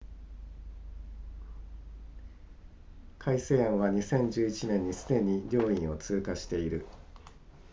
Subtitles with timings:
[3.19, 6.87] 改正案は2011年にすでに両院を通過している